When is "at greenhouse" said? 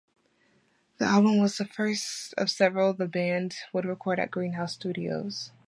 4.19-4.73